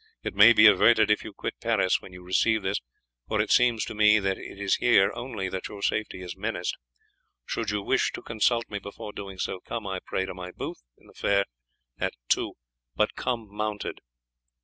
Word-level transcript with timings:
It 0.23 0.33
may 0.33 0.51
be 0.51 0.65
averted 0.65 1.11
if 1.11 1.23
you 1.23 1.31
quit 1.31 1.59
Paris 1.61 2.01
when 2.01 2.11
you 2.11 2.23
receive 2.23 2.63
this, 2.63 2.79
for 3.27 3.39
it 3.39 3.51
seems 3.51 3.85
to 3.85 3.93
me 3.93 4.17
that 4.17 4.35
it 4.39 4.59
is 4.59 4.77
here 4.77 5.11
only 5.13 5.47
that 5.49 5.67
your 5.67 5.83
safety 5.83 6.23
is 6.23 6.35
menaced. 6.35 6.75
Should 7.45 7.69
you 7.69 7.83
wish 7.83 8.11
to 8.13 8.23
consult 8.23 8.67
me 8.67 8.79
before 8.79 9.13
doing 9.13 9.37
so, 9.37 9.59
come, 9.59 9.85
I 9.85 9.99
pray 10.03 10.21
you, 10.21 10.25
to 10.25 10.33
my 10.33 10.49
booth 10.49 10.81
in 10.97 11.05
the 11.05 11.13
fair 11.13 11.45
at 11.99 12.13
two, 12.29 12.53
but 12.95 13.13
come 13.13 13.47
mounted. 13.47 14.01